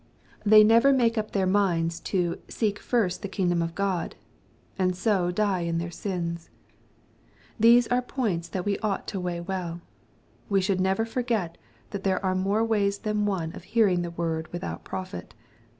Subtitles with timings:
[0.43, 4.15] The; never make up their ininds to'' seek first the kingdom of God,"—
[4.79, 6.49] and so die in their sins.
[7.59, 9.79] These are points that we ought to weigh well.
[10.49, 11.55] We should never forget
[11.91, 15.35] that there are more ways than one ol hearing the word without profit.